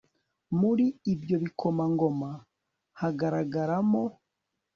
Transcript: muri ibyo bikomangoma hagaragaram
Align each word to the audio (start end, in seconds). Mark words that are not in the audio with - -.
muri 0.59 0.85
ibyo 1.13 1.35
bikomangoma 1.43 2.31
hagaragaram 2.99 3.91